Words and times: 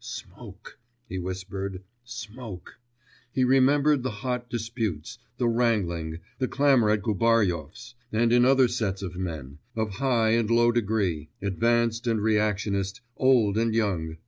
'Smoke,' 0.00 0.78
he 1.08 1.18
whispered, 1.18 1.82
'smoke'; 2.04 2.78
he 3.32 3.42
remembered 3.42 4.04
the 4.04 4.12
hot 4.12 4.48
disputes, 4.48 5.18
the 5.38 5.48
wrangling, 5.48 6.20
the 6.38 6.46
clamour 6.46 6.90
at 6.90 7.02
Gubaryov's, 7.02 7.96
and 8.12 8.32
in 8.32 8.44
other 8.44 8.68
sets 8.68 9.02
of 9.02 9.16
men, 9.16 9.58
of 9.74 9.94
high 9.94 10.28
and 10.34 10.48
low 10.52 10.70
degree, 10.70 11.30
advanced 11.42 12.06
and 12.06 12.22
reactionist, 12.22 13.00
old 13.16 13.58
and 13.58 13.74
young 13.74 14.18